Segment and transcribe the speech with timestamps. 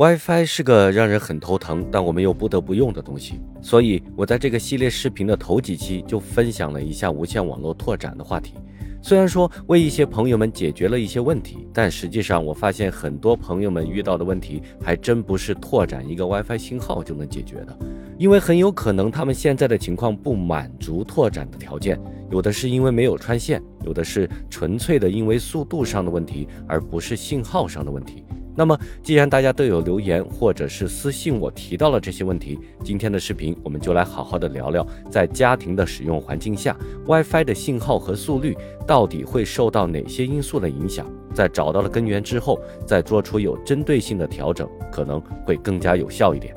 [0.00, 8.54] WiFi 是个让人很头疼，但我们又不得不用的东西，所以我在这个系列视频的头几期就分享了一下无线网络拓展的话题。
[9.02, 17.78] 虽然说为一些朋友们解决了一些问题，但实际上我发现很多朋友们遇到的问题还真不是拓展一个 WiFi 信号就能解决的，
[18.16, 28.24] 因为很有可能他们现在的情况不满足拓展的条件，有的是因为没有穿线，有的是纯粹的因为速度上的问题，而不是信号上的问题。
[28.60, 38.54] 那么，既然大家都有留言或者是私信我提到了这些问题，今天的视频我们就来好好的聊聊，在家庭的使用环境下，WiFi 的信号和速率
[38.86, 41.10] 到底会受到哪些因素的影响？
[41.32, 46.54] 在找到了根源之后，再做出有针对性的调整，可能会更加有效一点。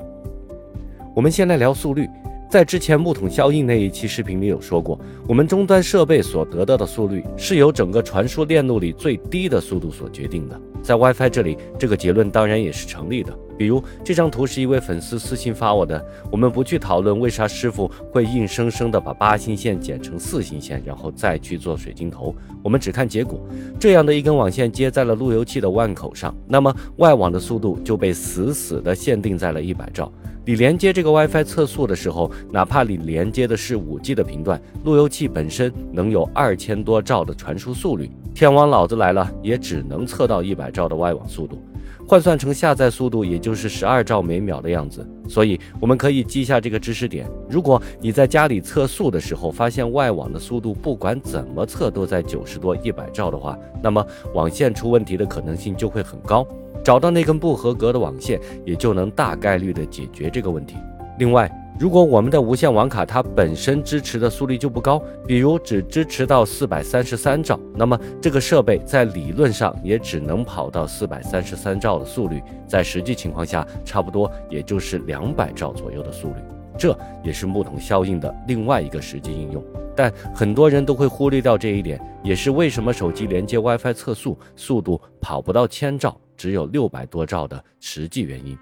[1.16, 2.06] 我们先来聊速率。
[2.50, 10.60] 在之前木桶效应那一期视频里有说过，我们终端设备所得到的速率是由整个传输链路里最低的速度所决定的。
[10.84, 13.36] 在 WiFi 这里，这个结论当然也是成立的。
[13.56, 23.40] 比如这张图是一位粉丝私信发我的，我们不去讨论为啥师傅会硬生生的把八星线剪成四星线，然后再去做水晶头，我们只看结果。
[23.80, 30.12] 这样的一根网线接在了路由器的腕口上，那么外网的速度就被死死的限定在了一百兆。
[30.44, 41.62] 你连接这个 WiFi 测速的时候，哪怕你连接的是 5G 的频段，路由器本身能有二千多兆的传输速率，天王老子来了也只能测到一百兆的外网速度，
[42.04, 45.08] 换算成下载速度也就是十二兆每秒的样子。
[45.28, 54.04] 所以我们可以记下这个知识点：如果你在家里测速的时候发现外网的速度不管怎么测都在九十多、一百兆的话，那么
[54.34, 56.44] 网线出问题的可能性就会很高。
[56.82, 60.76] 找到那根不合格的网线，也就能大概率的解决这个问题。
[61.20, 76.36] 另外，如果我们的无线网卡它本身支持的速率就不高，比如只支持到四百三十三兆，那么这个设备在理论上也只能跑到四百三十三兆的速率，在实际情况下，差不多也就是两百兆左右的速率。
[76.78, 79.62] 这也是木桶效应的另外一个实际应用。
[79.96, 86.16] 但很多人都会忽略掉这一点，也是为什么手机连接 WiFi 测速速度跑不到千兆。
[86.36, 88.58] 只有六百多兆的实际原因，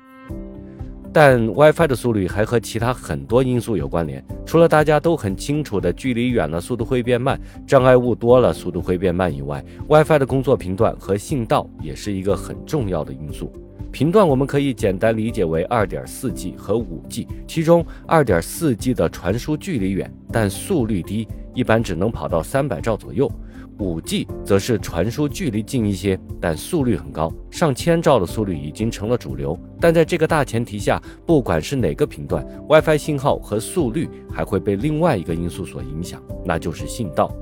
[1.12, 4.24] 但 WiFi 的速率还和其他很多因素有关联。
[4.46, 13.52] 除了大家都很清楚的距离远了速度会变慢，障碍物多了速度会变慢以外，WiFi 的工作频段和信道也是一个很重要的因素。
[13.90, 23.30] 频段我们可以简单理解为二点四 G 和五 G，其中二点四 G 的传输距离远，但速率低，一般只能跑到三百兆左右。
[23.82, 29.58] 五 G 则是传输距离近一些，但速率很高，上千兆的速率已经成了主流。
[29.80, 37.34] 但在这个大前提下，不管是哪个频段，WiFi 信号和速率还会被另外一个因素所影响，那就是信道。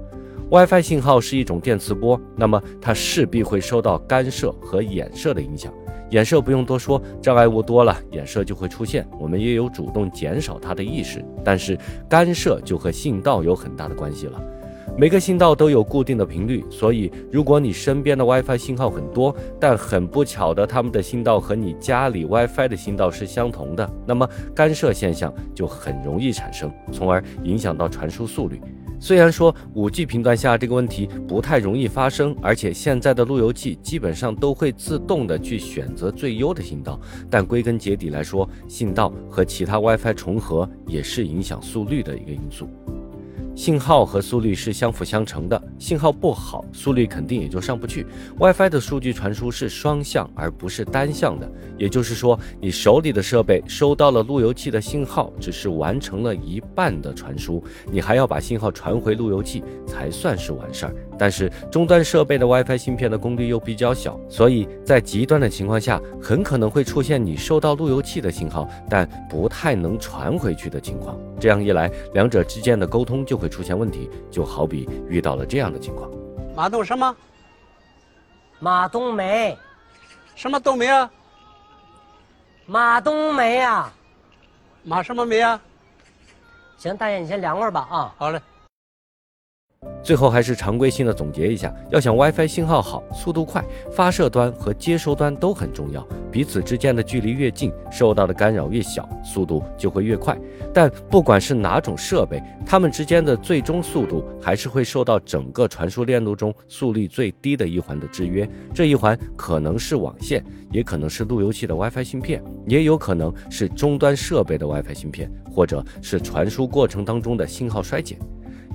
[0.50, 5.72] WiFi 信号是一种电磁波，那么它势必会受到干涉和衍射的影响。
[6.10, 11.24] 衍射不用多说，障碍物多了，衍射就会出现，我们也有主动减少它的意识。
[11.44, 14.42] 但是干涉就和信道有很大的关系了。
[14.96, 28.60] 每个信道都有固定的频率，所以如果你身边的 WiFi 信号很多，但很不巧的，他们的信道和你家里 WiFi 的信道是相同的，那么干涉现象就很容易产生，从而影响到传输速率。
[29.02, 37.00] 虽然说 5G 频段下这个问题不太容易发生，而且现在的路由器基本上都会自动的去选择最优的信道，
[37.30, 42.68] 但归根结底来说，信道和其他 WiFi 重合也是影响速率的一个因素。
[43.54, 48.06] 信号和速率是相辅相成的，信号不好，速率肯定也就上不去。
[48.38, 60.94] WiFi 的数据传输是双向而不是单向的，也就是说，你手里的设备收到了路由器的信号，只是完成了一半的传输，你还要把信号传回路由器才算是完事儿。
[61.20, 71.18] 但是终端设备的 WiFi 芯片的功率又比较小，所以在极端的情况下，很可能会出现你收到路由器的信号，但不太能传回去的情况。
[71.38, 74.08] 这样一来，两者之间的沟通就会出现问题。
[74.30, 76.10] 就好比遇到了这样的情况：
[76.56, 77.14] 马冬什么？
[78.58, 79.54] 马冬梅？
[80.34, 81.10] 什么冬梅啊？
[82.64, 83.92] 马冬梅啊？
[84.84, 85.60] 马什么梅啊？
[86.78, 88.14] 行，大爷，你先凉快吧啊。
[88.16, 88.40] 好嘞。
[90.02, 96.06] 最后还是常规性的总结一下：要想 WiFi 信号好、速度快，发射端和接收端都很重要。
[96.30, 100.38] 彼此之间的距离越近，受到的干扰越小，速度就会越快。
[100.72, 108.48] 但不管是哪种设备，它们之间的最终速度还是会受到整个传输链路中速率最低的一环的制约。
[108.74, 118.18] 这一环可能是网线，也可能是路由器的 WiFi 芯片，也有可能是终端设备的 WiFi 芯片，或者是传输过程当中的信号衰减。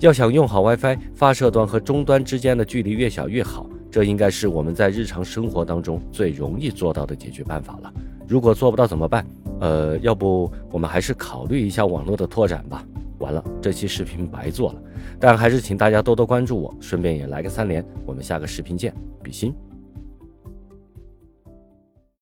[0.01, 7.93] 要想用好 WiFi，发射端和终端之间的距离越小越好，这应该是我们在日常生活当中最容易做到的解决办法了。
[8.27, 9.25] 如果做不到怎么办？
[9.61, 12.85] 呃，要不我们还是考虑一下网络的拓展吧。
[13.19, 14.81] 完了，这期视频白做了，
[15.17, 17.83] 但还是请大家多多关注我，顺便也来个三连。
[18.05, 18.93] 我们下个视频见，
[19.23, 19.55] 比心。